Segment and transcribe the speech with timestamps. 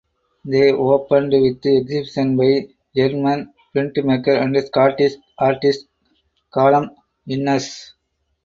[0.43, 5.85] They opened with exhibitions by German printmaker and Scottish artist
[6.51, 6.89] Callum
[7.29, 7.93] Innes.